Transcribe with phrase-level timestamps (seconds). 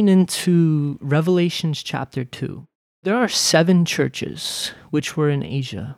[0.00, 2.66] entering into Revelations chapter 2,
[3.02, 5.96] there are seven churches which were in Asia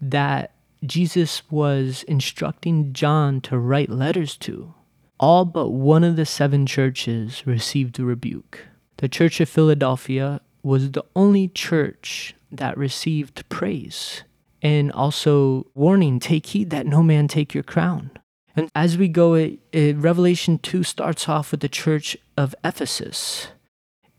[0.00, 0.52] that
[0.84, 4.74] Jesus was instructing John to write letters to.
[5.20, 8.66] All but one of the seven churches received a rebuke.
[8.98, 14.24] The Church of Philadelphia was the only church that received praise
[14.62, 18.10] and also warning take heed that no man take your crown.
[18.56, 23.48] And as we go, it, it, Revelation 2 starts off with the church of Ephesus.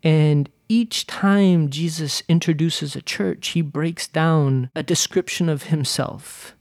[0.03, 6.55] And each time Jesus introduces a church, he breaks down a description of himself.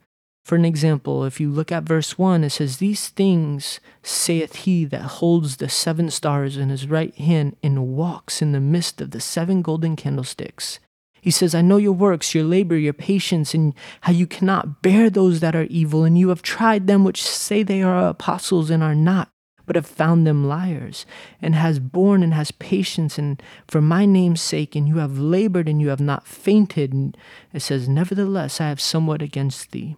[0.44, 4.84] For an example, if you look at verse 1, it says, These things saith he
[4.84, 9.12] that holds the seven stars in his right hand and walks in the midst of
[9.12, 10.80] the seven golden candlesticks.
[11.22, 15.08] He says, I know your works, your labor, your patience, and how you cannot bear
[15.08, 18.82] those that are evil, and you have tried them which say they are apostles and
[18.82, 19.30] are not,
[19.66, 21.06] but have found them liars,
[21.40, 25.68] and has borne and has patience, and for my name's sake, and you have labored
[25.68, 26.92] and you have not fainted.
[26.92, 27.16] And
[27.52, 29.96] it says, Nevertheless, I have somewhat against thee,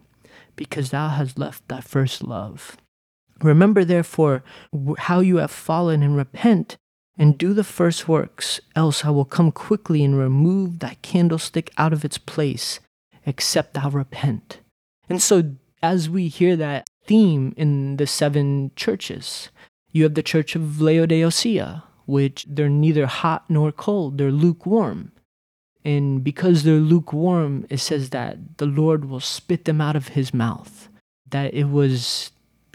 [0.54, 2.76] because thou hast left thy first love.
[3.42, 4.42] Remember, therefore,
[4.98, 6.76] how you have fallen, and repent
[7.18, 11.92] and do the first works, else I will come quickly and remove thy candlestick out
[11.92, 12.80] of its place,
[13.24, 14.60] except thou repent.
[15.08, 19.50] And so, as we hear that theme in the seven churches,
[19.96, 25.12] you have the church of Laodicea, which they're neither hot nor cold, they're lukewarm.
[25.84, 30.34] And because they're lukewarm, it says that the Lord will spit them out of his
[30.34, 30.88] mouth.
[31.30, 32.32] That it was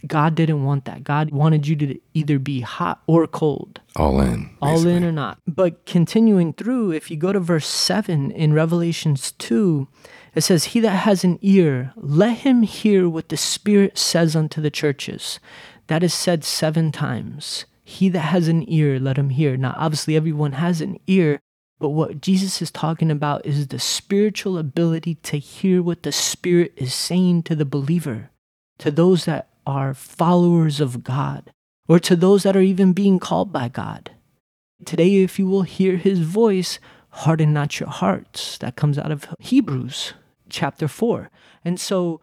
[0.07, 1.03] God didn't want that.
[1.03, 3.81] God wanted you to either be hot or cold.
[3.95, 4.43] All in.
[4.43, 4.57] Basically.
[4.61, 5.37] All in or not.
[5.47, 9.87] But continuing through, if you go to verse 7 in Revelations 2,
[10.33, 14.61] it says, He that has an ear, let him hear what the Spirit says unto
[14.61, 15.39] the churches.
[15.91, 17.65] That is said seven times.
[17.83, 19.57] He that has an ear, let him hear.
[19.57, 21.41] Now, obviously, everyone has an ear,
[21.81, 26.71] but what Jesus is talking about is the spiritual ability to hear what the Spirit
[26.77, 28.29] is saying to the believer,
[28.77, 31.51] to those that are followers of God,
[31.89, 34.11] or to those that are even being called by God.
[34.85, 36.79] Today, if you will hear his voice,
[37.09, 38.57] harden not your hearts.
[38.59, 40.13] That comes out of Hebrews
[40.47, 41.29] chapter 4.
[41.65, 42.21] And so,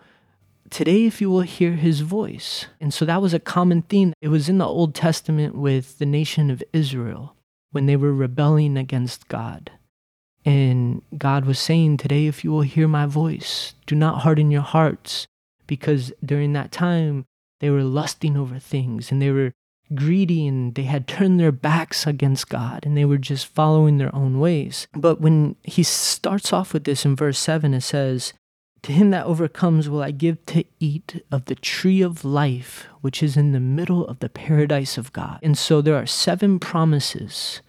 [0.70, 2.66] today, if you will hear his voice.
[2.80, 4.12] And so, that was a common theme.
[4.20, 7.34] It was in the Old Testament with the nation of Israel
[7.70, 9.70] when they were rebelling against God.
[10.44, 14.62] And God was saying, Today, if you will hear my voice, do not harden your
[14.62, 15.26] hearts
[15.66, 17.26] because during that time
[17.60, 19.52] they were lusting over things and they were
[19.94, 24.14] greedy and they had turned their backs against God and they were just following their
[24.14, 24.86] own ways.
[24.94, 28.32] But when he starts off with this in verse 7, it says,
[28.82, 33.22] To him that overcomes will I give to eat of the tree of life, which
[33.22, 35.38] is in the middle of the paradise of God.
[35.42, 37.60] And so there are seven promises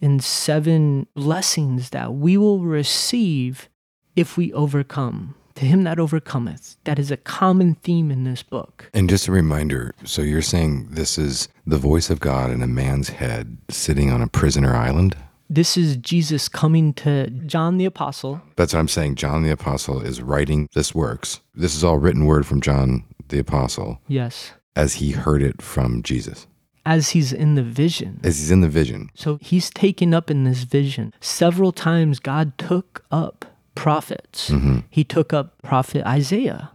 [0.00, 3.68] and seven blessings that we will receive
[4.14, 6.76] if we overcome to him that overcometh.
[6.84, 8.90] That is a common theme in this book.
[8.94, 12.66] And just a reminder so you're saying this is the voice of God in a
[12.66, 15.16] man's head sitting on a prisoner island?
[15.50, 18.40] This is Jesus coming to John the Apostle.
[18.56, 19.14] That's what I'm saying.
[19.14, 21.40] John the Apostle is writing this works.
[21.54, 24.00] This is all written word from John the Apostle.
[24.06, 24.52] Yes.
[24.76, 26.46] As he heard it from Jesus
[26.88, 28.18] as he's in the vision.
[28.24, 29.10] As he's in the vision.
[29.12, 31.12] So he's taken up in this vision.
[31.20, 33.44] Several times God took up
[33.74, 34.48] prophets.
[34.48, 34.78] Mm-hmm.
[34.88, 36.70] He took up prophet Isaiah.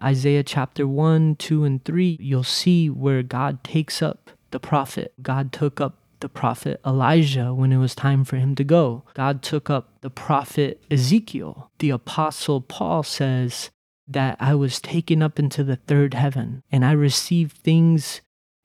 [0.00, 5.12] Isaiah chapter 1, 2, and 3, you'll see where God takes up the prophet.
[5.20, 9.04] God took up the prophet Elijah when it was time for him to go.
[9.14, 11.70] God took up the prophet Ezekiel.
[11.78, 13.70] The apostle Paul says
[14.08, 18.20] that I was taken up into the third heaven and I received things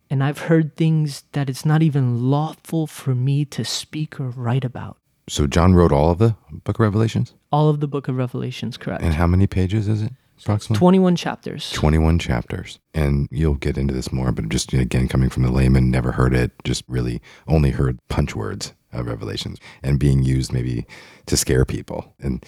[0.10, 4.66] and I've heard things that it's not even lawful for me to speak or write
[4.66, 4.98] about.
[5.30, 7.34] So John wrote all of the book of Revelations?
[7.52, 9.04] All of the book of Revelations, correct.
[9.04, 10.12] And how many pages is it?
[10.44, 11.72] Approximately 21 chapters.
[11.72, 12.80] 21 chapters.
[12.94, 16.34] And you'll get into this more, but just again, coming from the layman, never heard
[16.34, 20.86] it, just really only heard punch words of Revelations and being used maybe
[21.28, 22.14] to scare people.
[22.20, 22.46] And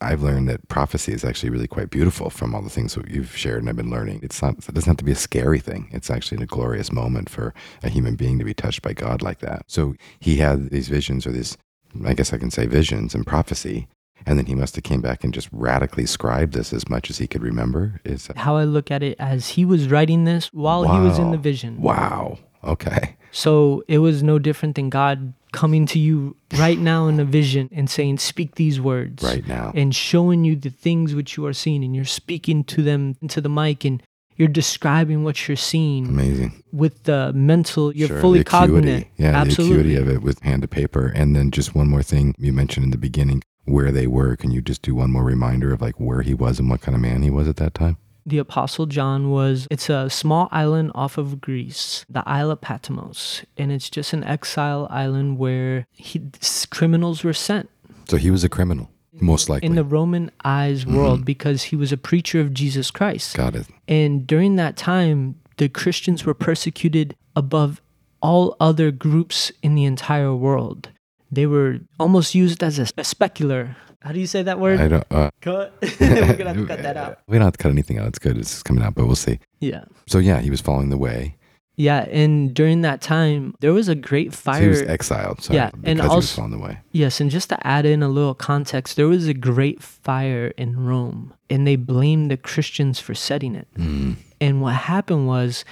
[0.00, 3.36] I've learned that prophecy is actually really quite beautiful from all the things that you've
[3.36, 4.20] shared and I've been learning.
[4.22, 5.88] It's not, it doesn't have to be a scary thing.
[5.92, 9.38] It's actually a glorious moment for a human being to be touched by God like
[9.40, 9.64] that.
[9.66, 11.56] So he had these visions or these
[12.04, 13.86] I guess I can say visions and prophecy.
[14.26, 17.18] And then he must have came back and just radically scribed this as much as
[17.18, 18.00] he could remember.
[18.04, 20.94] Is how I look at it as he was writing this while wow.
[20.94, 21.80] he was in the vision.
[21.80, 22.38] Wow.
[22.62, 23.16] Okay.
[23.30, 27.68] So it was no different than God coming to you right now in a vision
[27.72, 29.22] and saying, Speak these words.
[29.22, 29.72] Right now.
[29.74, 31.84] And showing you the things which you are seeing.
[31.84, 34.02] And you're speaking to them into the mic and
[34.36, 36.62] you're describing what you're seeing Amazing.
[36.72, 38.72] with the mental, you're Sure, fully the acuity.
[38.72, 39.06] cognizant.
[39.16, 39.76] Yeah, Absolutely.
[39.76, 41.06] the acuity of it with hand to paper.
[41.06, 44.36] And then just one more thing you mentioned in the beginning where they were.
[44.36, 46.94] Can you just do one more reminder of like where he was and what kind
[46.94, 47.96] of man he was at that time?
[48.26, 53.42] The Apostle John was, it's a small island off of Greece, the Isle of Patmos.
[53.58, 56.22] And it's just an exile island where he,
[56.70, 57.68] criminals were sent
[58.08, 59.66] So he was a criminal, most likely.
[59.66, 60.96] in the Roman eyes Mm-hmm.
[60.96, 63.36] world because he was a preacher of Jesus Christ.
[63.36, 63.66] Got it.
[63.86, 67.82] And during that time, the Christians were persecuted above
[68.22, 70.88] all other groups in the entire world.
[71.34, 73.74] They were almost used as a, a specular.
[74.02, 74.80] How do you say that word?
[74.80, 75.04] I don't.
[75.10, 75.72] Uh, cut.
[76.00, 77.18] We're gonna have to cut that out.
[77.26, 78.08] We don't have to cut anything out.
[78.08, 78.36] It's good.
[78.36, 79.38] It's coming out, but we'll see.
[79.60, 79.84] Yeah.
[80.06, 81.36] So yeah, he was following the way.
[81.76, 84.62] Yeah, and during that time, there was a great So fire.
[84.62, 85.42] he was exiled.
[85.42, 86.78] Sorry, Yeah, because and he was also- following the way.
[86.92, 90.78] yes, and just to add in a little context, there was a great fire in
[90.86, 93.66] Rome, and they blamed the Christians for setting it.
[93.76, 94.14] Mm.
[94.40, 95.64] And what happened was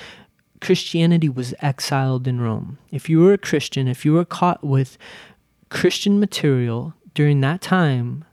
[0.60, 2.78] Christianity was exiled in Rome.
[2.90, 4.98] If you were a Christian, if you were caught with
[5.72, 8.24] Christian material during that time,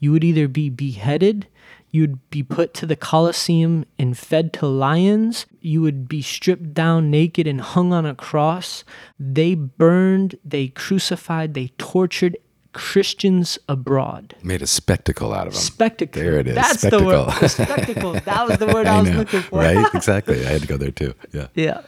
[0.00, 1.46] you would either be beheaded,
[1.90, 6.74] you would be put to the Colosseum and fed to lions, you would be stripped
[6.74, 8.84] down naked and hung on a cross.
[9.18, 12.36] They burned, they crucified, they tortured
[12.72, 14.34] Christians abroad.
[14.42, 15.62] Made a spectacle out of them.
[15.62, 16.20] Spectacle.
[16.20, 16.54] There it is.
[16.56, 17.00] That's Spectacle.
[17.00, 17.40] the word.
[17.40, 18.12] The spectacle.
[18.12, 19.60] That was the word I, was know, looking for.
[19.60, 19.86] right?
[19.94, 20.44] Exactly.
[20.44, 21.14] I had to go there too.
[21.32, 21.46] Yeah.
[21.54, 21.82] Yeah.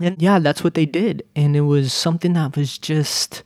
[0.00, 1.24] And yeah, that's what they did.
[1.34, 3.42] And it was something that was just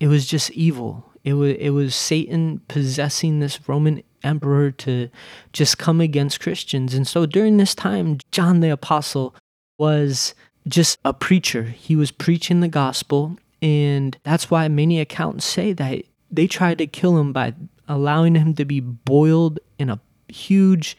[0.00, 1.10] it was just evil.
[1.24, 5.08] It was it was Satan possessing this Roman emperor to
[5.52, 6.94] just come against Christians.
[6.94, 9.34] And so during this time, John the apostle
[9.78, 10.34] was
[10.68, 11.64] just a preacher.
[11.64, 16.86] He was preaching the gospel, and that's why many accounts say that they tried to
[16.86, 17.54] kill him by
[17.88, 20.96] allowing him to be boiled in a huge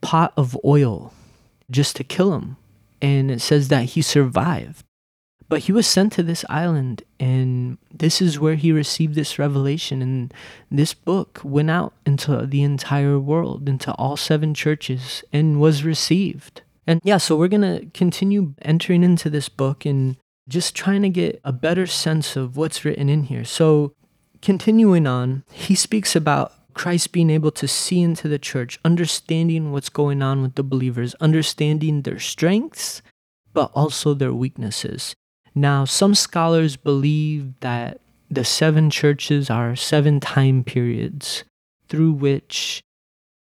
[0.00, 1.12] pot of oil
[1.70, 2.56] just to kill him.
[3.02, 4.85] And it says that he survived.
[5.48, 10.02] But he was sent to this island, and this is where he received this revelation.
[10.02, 10.34] And
[10.70, 16.62] this book went out into the entire world, into all seven churches, and was received.
[16.86, 20.16] And yeah, so we're going to continue entering into this book and
[20.48, 23.44] just trying to get a better sense of what's written in here.
[23.44, 23.92] So,
[24.42, 29.88] continuing on, he speaks about Christ being able to see into the church, understanding what's
[29.88, 33.02] going on with the believers, understanding their strengths,
[33.52, 35.14] but also their weaknesses.
[35.56, 38.00] Now, some scholars believe that
[38.30, 41.44] the seven churches are seven time periods
[41.88, 42.82] through which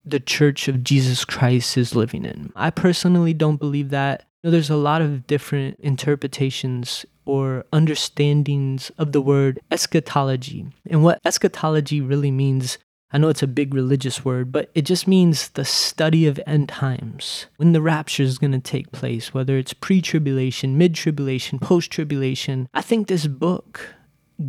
[0.05, 2.53] the church of Jesus Christ is living in.
[2.55, 4.25] I personally don't believe that.
[4.43, 10.67] You know, there's a lot of different interpretations or understandings of the word eschatology.
[10.91, 12.77] And what eschatology really means,
[13.13, 16.71] I know it's a big religious word, but it just means the study of end
[16.71, 17.47] times.
[17.57, 21.91] When the rapture is going to take place, whether it's pre tribulation, mid tribulation, post
[21.91, 22.69] tribulation.
[22.73, 23.95] I think this book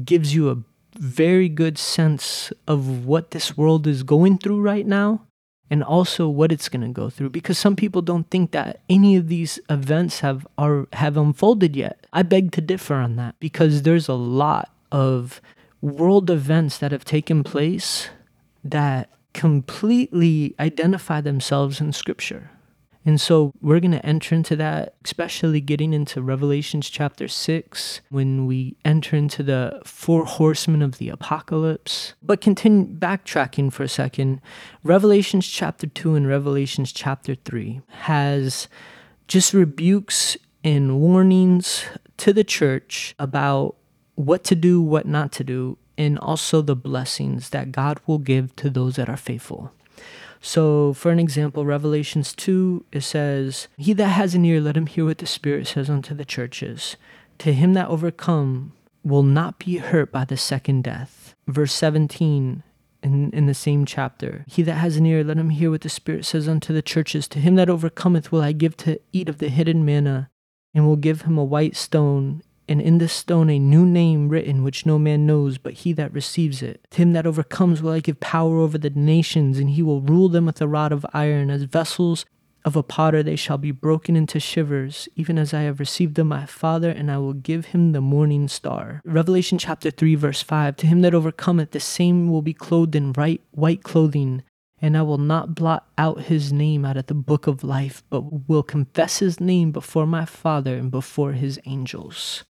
[0.06, 0.64] gives you a
[0.96, 5.26] very good sense of what this world is going through right now
[5.70, 9.16] and also what it's going to go through because some people don't think that any
[9.16, 12.06] of these events have are have unfolded yet.
[12.14, 15.42] I beg to differ on that because there's a lot of
[15.82, 18.10] world events that have taken place
[18.64, 22.50] that completely identify themselves in scripture.
[23.06, 28.46] And so we're going to enter into that, especially getting into Revelations chapter 6, when
[28.46, 32.14] we enter into the four horsemen of the apocalypse.
[32.24, 34.40] But continue backtracking for a second.
[34.84, 38.70] Revelations chapter 2 and Revelations chapter 3 has
[39.28, 41.84] just rebukes and warnings
[42.18, 43.76] to the church about
[44.16, 48.56] what to do, what not to do, and also the blessings that God will give
[48.58, 49.72] to those that are faithful.
[50.42, 54.88] So, for an example, Revelations 2, it says, He that has an ear, let him
[54.88, 56.98] hear what the Spirit says unto the churches.
[57.40, 58.74] To him that overcome
[59.04, 61.34] will not be hurt by the second death.
[61.48, 62.64] Verse 17
[63.04, 64.46] in, in the same chapter.
[64.48, 67.28] He that has an ear, let him hear what the Spirit says unto the churches.
[67.30, 70.30] To him that overcometh will I give to eat of the hidden manna,
[70.74, 74.64] and will give him a white stone, and in this stone a new name written
[74.64, 76.86] which no man knows but he that receives it.
[76.92, 80.30] To him that overcomes will I give power over the nations, and he will rule
[80.30, 81.50] them with a rod of iron.
[81.50, 82.26] As vessels
[82.66, 86.30] of a potter they shall be broken into shivers, even as I have received them
[86.30, 89.02] my Father, and I will give him the morning star.
[89.06, 93.14] Revelation chapter 3, verse 5 To him that overcometh, the same will be clothed in
[93.14, 94.44] right, white clothing.
[94.82, 98.50] And I will not blot out his name out of the book of life, but
[98.50, 102.44] will confess his name before my Father and before his angels.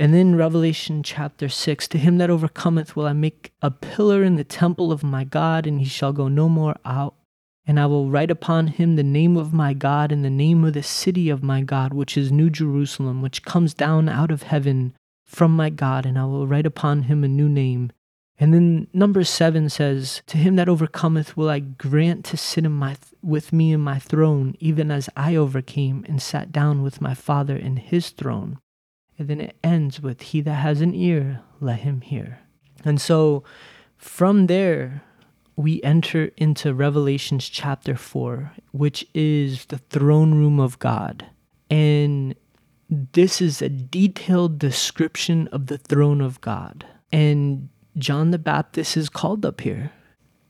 [0.00, 4.36] And then Revelation chapter 6 To him that overcometh will I make a pillar in
[4.36, 7.16] the temple of my God, and he shall go no more out.
[7.66, 10.74] And I will write upon him the name of my God and the name of
[10.74, 14.94] the city of my God, which is New Jerusalem, which comes down out of heaven
[15.26, 17.90] from my God, and I will write upon him a new name.
[18.38, 22.70] And then number seven says, To him that overcometh will I grant to sit in
[22.70, 27.00] my th- with me in my throne, even as I overcame and sat down with
[27.00, 28.60] my Father in his throne.
[29.18, 32.40] And then it ends with, He that has an ear, let him hear.
[32.84, 33.42] And so
[33.96, 35.02] from there,
[35.56, 41.26] we enter into Revelations chapter 4, which is the throne room of God.
[41.68, 42.36] And
[42.88, 46.86] this is a detailed description of the throne of God.
[47.10, 49.90] And John the Baptist is called up here.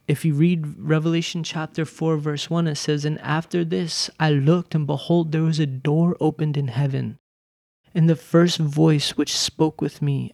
[0.07, 4.73] If you read Revelation chapter 4, verse 1, it says, And after this I looked,
[4.73, 7.18] and behold, there was a door opened in heaven.
[7.93, 10.33] And the first voice which spoke with me,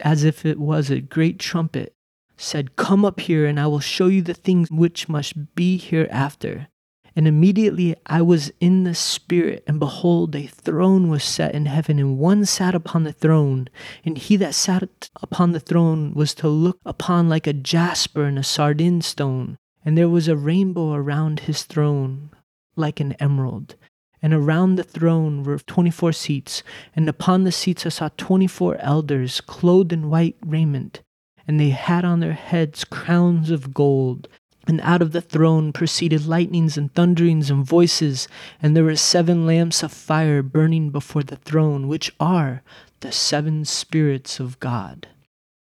[0.00, 1.94] as if it was a great trumpet,
[2.36, 6.68] said, Come up here, and I will show you the things which must be hereafter.
[7.16, 11.98] And immediately I was in the Spirit, and behold, a throne was set in heaven,
[11.98, 13.68] and one sat upon the throne.
[14.04, 18.38] And he that sat upon the throne was to look upon like a jasper and
[18.38, 19.56] a sardine stone.
[19.84, 22.30] And there was a rainbow around his throne,
[22.74, 23.76] like an emerald.
[24.24, 26.62] And around the throne were 24 seats,
[26.96, 31.02] and upon the seats I saw 24 elders, clothed in white raiment
[31.46, 34.28] and they had on their heads crowns of gold.
[34.66, 38.28] And out of the throne proceeded lightnings and thunderings and voices,
[38.62, 42.62] and there were seven lamps of fire burning before the throne, which are
[43.00, 45.06] the seven spirits of God.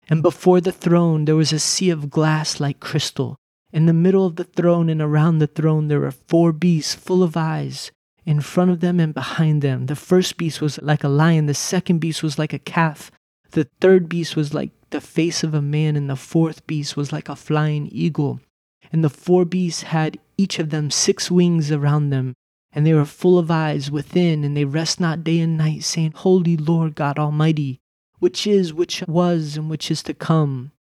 [0.09, 3.37] And before the throne there was a sea of glass like crystal.
[3.73, 7.25] In the middle of the throne and around the throne there were four beasts full
[7.25, 7.91] of eyes.
[8.25, 11.55] In front of them and behind them, the first beast was like a lion, the
[11.55, 13.11] second beast was like a calf,
[13.53, 17.13] the third beast was like the face of a man, and the fourth beast was
[17.13, 18.41] like a flying eagle.
[18.93, 22.35] And the four beasts had each of them six wings around them,
[22.73, 26.13] and they were full of eyes within, and they rest not day and night, saying,
[26.13, 27.81] Holy Lord God Almighty,
[28.19, 30.73] which is, which was, and which is to come.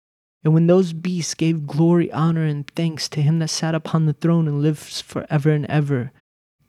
[0.43, 4.13] And when those beasts gave glory, honor, and thanks to him that sat upon the
[4.13, 6.11] throne and lives forever and ever,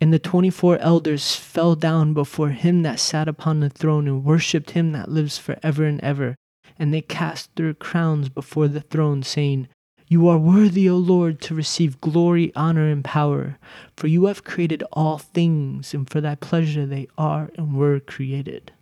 [0.03, 4.25] and the twenty four elders fell down before him that sat upon the throne and
[4.25, 6.35] worshipped him that lives forever and ever,
[6.77, 9.69] and they cast their crowns before the throne, saying,
[10.09, 13.59] You are worthy, O Lord, to receive glory, honor, and power,
[13.97, 18.73] for you have created all things, and for thy pleasure they are and were created.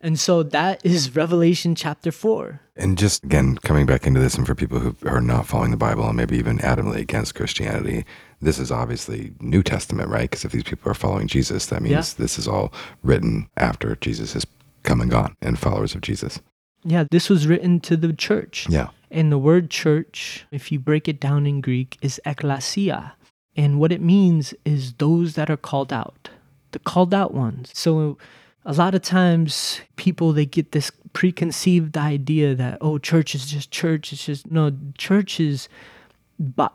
[0.00, 2.60] And so that is Revelation chapter 4.
[2.76, 5.76] And just again, coming back into this, and for people who are not following the
[5.76, 8.06] Bible and maybe even adamantly against Christianity,
[8.42, 10.28] this is obviously New Testament, right?
[10.28, 12.22] Because if these people are following Jesus, that means Yeah.
[12.22, 12.72] this is all
[13.02, 14.46] written after Jesus has
[14.82, 16.40] come and gone and followers of Jesus.
[16.84, 18.66] Yeah, this was written to the church.
[18.68, 18.88] Yeah.
[19.10, 23.12] And the word church, if you break it down in Greek, is ekklesia.
[23.56, 26.30] And what it means is those that are called out,
[26.72, 27.70] the called out ones.
[27.74, 28.18] So
[28.64, 33.70] a lot of times people they get this preconceived idea that oh church is just
[33.70, 35.68] church it's just no church is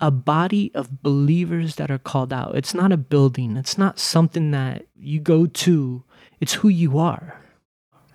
[0.01, 4.51] a body of believers that are called out it's not a building it's not something
[4.51, 6.03] that you go to
[6.39, 7.39] it's who you are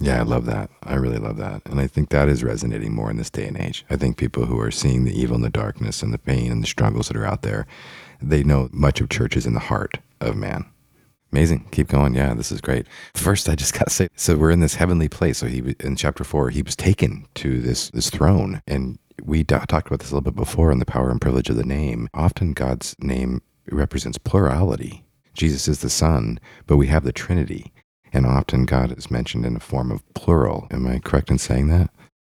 [0.01, 0.69] Yeah, I love that.
[0.83, 1.63] I really love that.
[1.67, 3.85] And I think that is resonating more in this day and age.
[3.89, 6.61] I think people who are seeing the evil and the darkness and the pain and
[6.61, 7.67] the struggles that are out there,
[8.21, 10.65] they know much of church is in the heart of man.
[11.33, 11.67] Amazing.
[11.71, 12.15] Keep going.
[12.15, 12.87] Yeah, this is great.
[13.15, 15.39] First, I just got to say, so we're in this heavenly place.
[15.39, 18.61] So he, in chapter four, he was taken to this, this throne.
[18.67, 21.51] And we da- talked about this a little bit before on the power and privilege
[21.51, 22.09] of the name.
[22.15, 25.05] Often God's name represents plurality.
[25.35, 27.73] Jesus is the Son, but we have the Trinity.
[28.13, 30.67] And often God is mentioned in a form of plural.
[30.71, 31.91] Am I correct in saying that?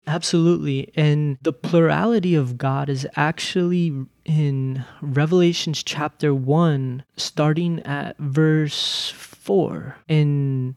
[0.07, 0.91] Absolutely.
[0.95, 3.93] And the plurality of God is actually
[4.25, 9.97] in Revelations chapter 1, starting at verse 4.
[10.07, 10.75] And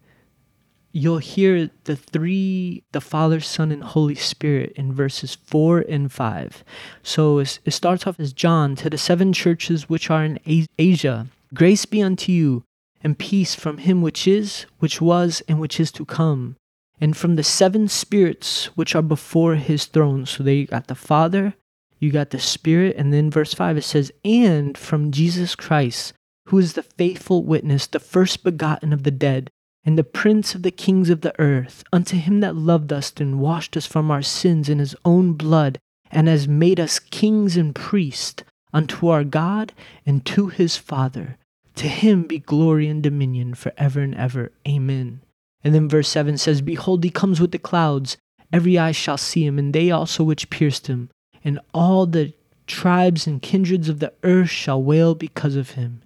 [0.92, 6.64] you'll hear the three the Father, Son, and Holy Spirit in verses 4 and 5.
[7.02, 10.38] So it starts off as John to the seven churches which are in
[10.78, 11.26] Asia.
[11.54, 12.64] Grace be unto you,
[13.02, 16.56] and peace from him which is, which was, and which is to come
[17.00, 20.26] and from the seven spirits which are before his throne.
[20.26, 21.54] So there you got the Father,
[21.98, 26.12] you got the Spirit, and then verse 5 it says, And from Jesus Christ,
[26.46, 29.50] who is the faithful witness, the first begotten of the dead,
[29.84, 33.40] and the prince of the kings of the earth, unto him that loved us and
[33.40, 35.78] washed us from our sins in his own blood,
[36.10, 39.72] and has made us kings and priests unto our God
[40.04, 41.36] and to his Father.
[41.76, 44.52] To him be glory and dominion for ever and ever.
[44.68, 45.20] Amen.
[45.62, 48.16] And then verse 7 says, Behold, he comes with the clouds.
[48.52, 51.10] Every eye shall see him, and they also which pierced him.
[51.42, 52.34] And all the
[52.70, 56.02] Tribes and kindreds of the earth shall wail because of him.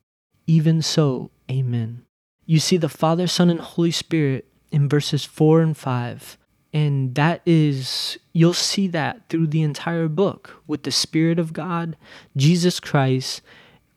[0.47, 2.04] Even so, amen.
[2.47, 6.39] You see the Father, Son, and Holy Spirit in verses 4 and 5.
[6.73, 11.97] And that is, you'll see that through the entire book with the Spirit of God,
[12.37, 13.43] Jesus Christ,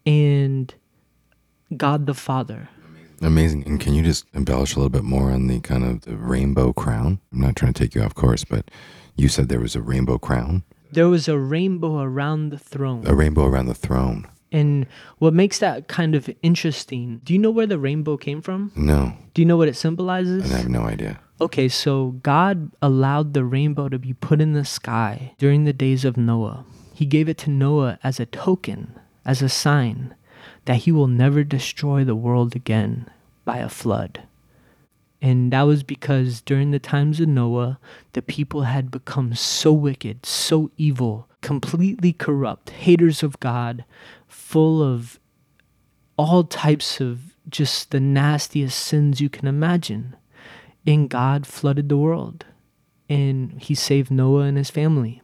[0.05, 0.73] and
[1.75, 2.69] God the Father.
[3.21, 3.63] Amazing.
[3.65, 6.71] And can you just embellish a little bit more on the kind of the rainbow
[6.71, 7.19] crown?
[7.33, 8.69] I'm not trying to take you off course, but
[9.15, 13.05] you said there was a rainbow crown, There was a rainbow around the throne.
[13.07, 14.27] a rainbow around the throne.
[14.51, 14.87] And
[15.17, 18.71] what makes that kind of interesting, do you know where the rainbow came from?
[18.75, 20.51] No, Do you know what it symbolizes?
[20.51, 21.19] I have no idea.
[21.39, 26.05] Okay, so God allowed the rainbow to be put in the sky during the days
[26.05, 26.65] of Noah.
[26.93, 30.15] He gave it to Noah as a token, as a sign
[30.65, 33.09] that he will never destroy the world again
[33.45, 34.23] by a flood.
[35.21, 37.79] And that was because during the times of Noah,
[38.13, 43.83] the people had become so wicked, so evil, completely corrupt, haters of God,
[44.27, 45.19] full of
[46.17, 50.15] all types of just the nastiest sins you can imagine.
[50.85, 52.45] And God flooded the world.
[53.09, 55.21] And he saved Noah and his family.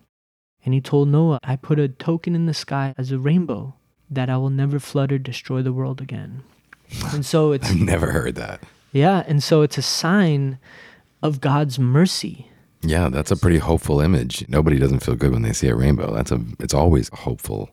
[0.66, 3.76] And he told Noah, I put a token in the sky as a rainbow
[4.10, 6.44] that I will never flood or destroy the world again.
[7.14, 8.62] And so it's I've never heard that.
[8.92, 10.60] yeah, and so it's a sign
[11.24, 12.52] of God's mercy.
[12.84, 14.46] Yeah, that's a pretty hopeful image.
[14.48, 16.14] Nobody doesn't feel good when they see a rainbow.
[16.14, 17.72] That's a it's always a hopeful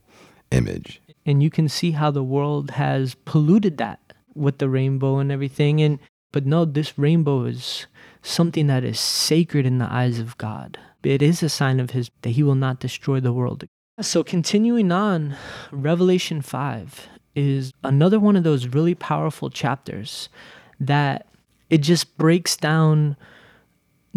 [0.52, 1.02] image.
[1.30, 4.00] And you can see how the world has polluted that
[4.34, 6.00] with the rainbow and everything and
[6.32, 7.86] but no, this rainbow is
[8.22, 10.78] something that is sacred in the eyes of God.
[11.02, 13.64] It is a sign of his that he will not destroy the world.
[14.00, 15.36] So continuing on,
[15.70, 20.28] Revelation 5 is another one of those really powerful chapters
[20.78, 21.26] that
[21.68, 23.16] it just breaks down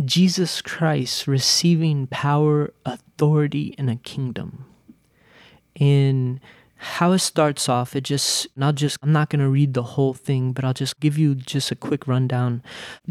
[0.03, 4.65] Jesus Christ receiving power, authority, and a kingdom.
[5.79, 6.39] And
[6.83, 10.13] how it starts off, it just, not just, I'm not going to read the whole
[10.13, 12.61] thing, but I'll just give you just a quick rundown.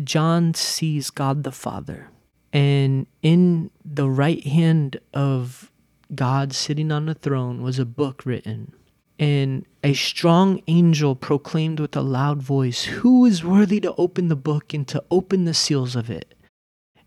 [0.04, 2.10] John sees God the Father,
[2.52, 5.70] and in the right hand of
[6.14, 8.74] God sitting on the throne was a book written.
[9.18, 14.36] And a strong angel proclaimed with a loud voice, Who is worthy to open the
[14.36, 16.34] book and to open the seals of it?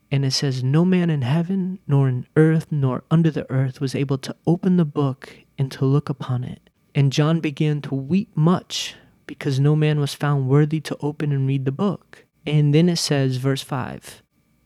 [0.09, 3.93] And it says, No man in heaven, nor in earth, nor under the earth was
[3.93, 6.69] able to open the book and to look upon it.
[6.93, 8.95] And John began to weep much
[9.27, 12.25] because no man was found worthy to open and read the book.
[12.45, 14.21] And then it says, verse 5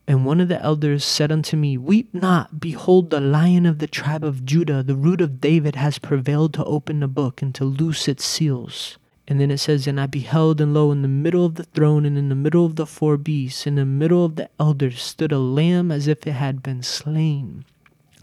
[0.08, 3.88] And one of the elders said unto me, Weep not, behold, the lion of the
[3.88, 7.66] tribe of Judah, the root of David, has prevailed to open the book and to
[7.66, 8.98] loose its seals.
[9.28, 12.06] And then it says, And I beheld, and lo, in the middle of the throne,
[12.06, 15.32] and in the middle of the four beasts, in the middle of the elders, stood
[15.32, 17.64] a lamb as if it had been slain,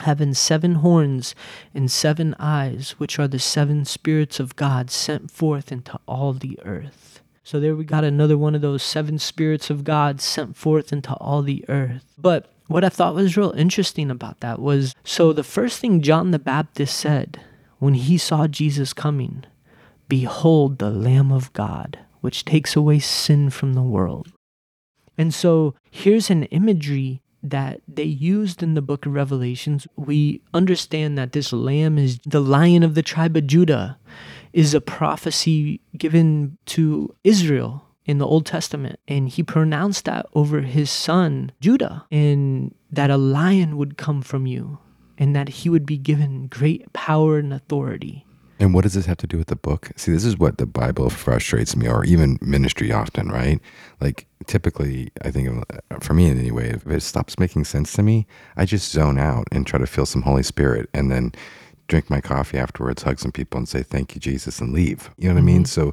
[0.00, 1.34] having seven horns
[1.74, 6.58] and seven eyes, which are the seven spirits of God sent forth into all the
[6.64, 7.20] earth.
[7.42, 11.14] So there we got another one of those seven spirits of God sent forth into
[11.14, 12.04] all the earth.
[12.18, 16.32] But what I thought was real interesting about that was so the first thing John
[16.32, 17.40] the Baptist said
[17.78, 19.44] when he saw Jesus coming,
[20.08, 24.32] Behold the Lamb of God, which takes away sin from the world.
[25.16, 29.86] And so here's an imagery that they used in the book of Revelations.
[29.96, 33.98] We understand that this lamb is the lion of the tribe of Judah,
[34.52, 38.98] is a prophecy given to Israel in the Old Testament.
[39.06, 44.46] And he pronounced that over his son, Judah, and that a lion would come from
[44.46, 44.78] you,
[45.18, 48.24] and that he would be given great power and authority.
[48.58, 49.90] And what does this have to do with the book?
[49.96, 53.60] See, this is what the Bible frustrates me, or even ministry often, right?
[54.00, 55.62] Like, typically, I think,
[56.00, 59.66] for me anyway, if it stops making sense to me, I just zone out and
[59.66, 61.32] try to feel some Holy Spirit and then
[61.88, 65.10] drink my coffee afterwards, hug some people, and say, Thank you, Jesus, and leave.
[65.16, 65.64] You know what I mean?
[65.64, 65.92] Mm-hmm.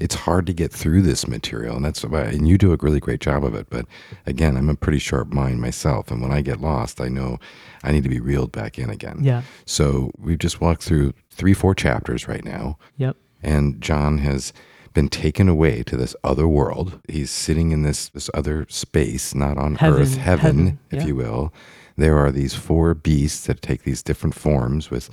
[0.00, 1.76] it's hard to get through this material.
[1.76, 3.68] And that's why, and you do a really great job of it.
[3.70, 3.86] But
[4.26, 6.10] again, I'm a pretty sharp mind myself.
[6.10, 7.38] And when I get lost, I know
[7.82, 9.18] I need to be reeled back in again.
[9.22, 9.42] Yeah.
[9.66, 12.78] So we've just walked through three, four chapters right now.
[12.96, 13.16] Yep.
[13.42, 14.52] And John has
[14.94, 17.00] been taken away to this other world.
[17.08, 21.06] He's sitting in this, this other space, not on Heaven, earth, heaven, heaven, if yeah.
[21.06, 21.52] you will.
[21.96, 25.10] There are these four beasts that take these different forms with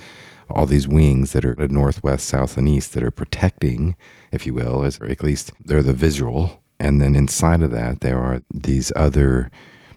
[0.50, 3.96] all these wings that are at northwest, south, and east that are protecting,
[4.32, 6.62] if you will, as or at least they're the visual.
[6.80, 9.52] And then inside of that, there are these other,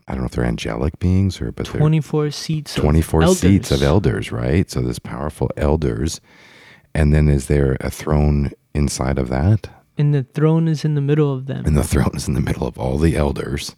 [0.06, 2.76] I don't know if they're angelic beings or, but they're 24 seats.
[2.76, 4.30] of 24 seats of elders.
[4.30, 4.70] elders, right?
[4.70, 6.20] So there's powerful elders.
[6.94, 9.68] And then is there a throne inside of that?
[9.96, 11.64] And the throne is in the middle of them.
[11.64, 13.74] And the throne is in the middle of all the elders.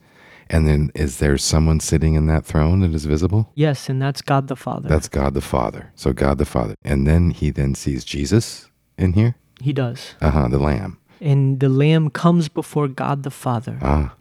[0.49, 3.51] And then is there someone sitting in that throne that is visible?
[3.55, 4.89] Yes, and that's God the Father.
[4.89, 5.93] That's God the Father.
[5.97, 6.75] So God the Father.
[6.85, 9.35] And then he then sees Jesus in here?
[9.61, 10.15] he does.
[10.21, 10.99] Uh huh, the Lamb.
[11.21, 14.15] And the Lamb comes before God the Father Ah,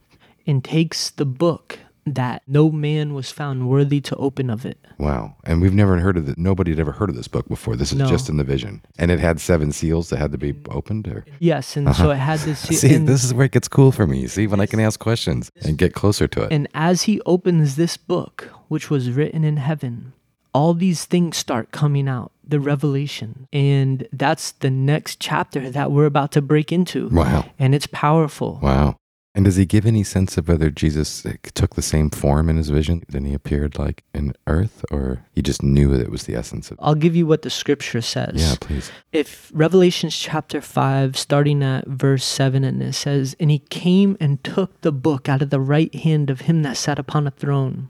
[0.48, 4.78] and takes the book that no man was found worthy to open of it.
[5.00, 5.36] wow.
[5.44, 6.38] And we've never heard of it.
[6.38, 7.76] Nobody had ever heard of this book before.
[7.76, 8.08] This is No.
[8.08, 8.82] just in the vision.
[9.00, 11.08] And it had seven seals that had to be opened?
[11.08, 11.26] Or?
[11.40, 12.60] Yes, and so it had this.
[12.82, 14.28] See, this is where it gets cool for me.
[14.28, 16.52] See, when I can ask questions and get closer to it.
[16.52, 20.14] and as he opens this book, which was written in heaven,
[20.54, 23.48] all these things start coming out, the revelation.
[23.52, 27.10] And that's the next chapter that we're about to break into.
[27.10, 27.46] wow.
[27.60, 28.60] And it's powerful.
[28.62, 28.96] Wow.
[29.36, 32.70] And does he give any sense of whether Jesus took the same form in his
[32.70, 36.36] vision than he appeared like in earth, or he just knew that it was the
[36.36, 36.80] essence of?
[36.82, 38.36] I'll give you what the scripture says.
[38.36, 38.90] Yeah, please.
[39.12, 44.42] if Revelations chapter 5, starting at verse 7, and it says, And he came and
[44.42, 47.90] took the book out of the right hand of him that sat upon a throne.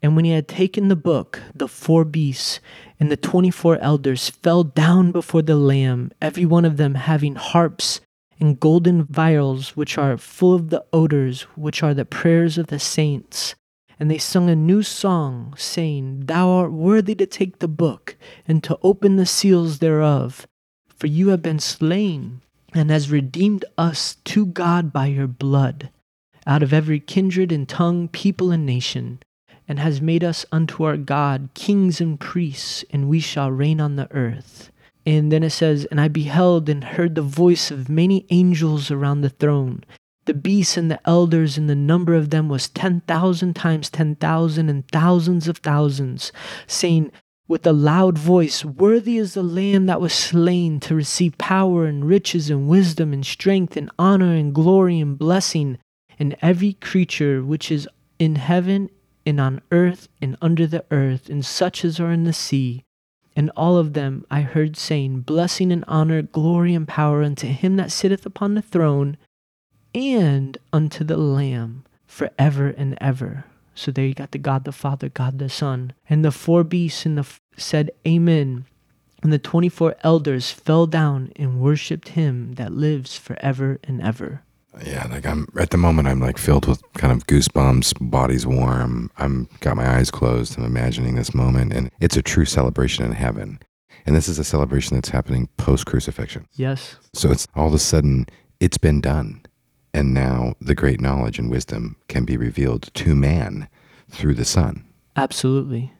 [0.00, 2.60] And when he had taken the book, the four beasts
[3.00, 7.34] and the twenty four elders fell down before the Lamb, every one of them having
[7.34, 8.00] harps
[8.40, 12.78] and golden vials, which are full of the odors, which are the prayers of the
[12.78, 13.54] saints.
[13.98, 18.16] And they sung a new song, saying, Thou art worthy to take the book
[18.46, 20.46] and to open the seals thereof.
[20.88, 22.40] For you have been slain,
[22.74, 25.90] and has redeemed us to God by your blood,
[26.46, 29.20] out of every kindred and tongue, people, and nation,
[29.68, 33.96] and has made us unto our God kings and priests, and we shall reign on
[33.96, 34.70] the earth.
[35.06, 39.20] And then it says, And I beheld and heard the voice of many angels around
[39.20, 39.84] the throne,
[40.24, 44.16] the beasts and the elders, and the number of them was ten thousand times ten
[44.16, 46.32] thousand and thousands of thousands,
[46.66, 47.10] saying,
[47.46, 52.06] with a loud voice, Worthy is the Lamb that was slain to receive power and
[52.06, 55.76] riches and wisdom and strength and honor and glory and blessing,
[56.18, 57.86] and every creature which is
[58.18, 58.88] in heaven
[59.26, 62.82] and on earth and under the earth, and such as are in the sea.
[63.36, 67.76] And all of them I heard saying, Blessing and honor, glory and power unto him
[67.76, 69.16] that sitteth upon the throne,
[69.94, 73.44] and unto the Lamb forever and ever.
[73.74, 75.92] So there you got the God the Father, God the Son.
[76.08, 78.66] And the four beasts and the f- said, Amen.
[79.22, 84.42] And the 24 elders fell down and worshiped him that lives forever and ever.
[84.82, 89.10] Yeah, like I'm at the moment I'm like filled with kind of goosebumps, body's warm.
[89.18, 90.58] I'm got my eyes closed.
[90.58, 93.58] I'm imagining this moment and it's a true celebration in heaven.
[94.06, 96.46] And this is a celebration that's happening post crucifixion.
[96.54, 96.96] Yes.
[97.14, 98.26] So it's all of a sudden
[98.60, 99.42] it's been done.
[99.92, 103.68] And now the great knowledge and wisdom can be revealed to man
[104.10, 104.84] through the Son.
[105.16, 105.92] Absolutely.